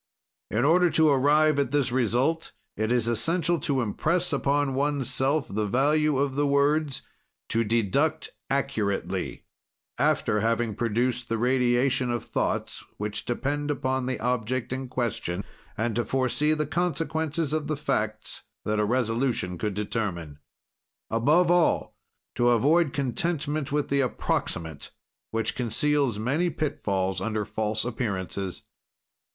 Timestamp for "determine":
19.75-20.39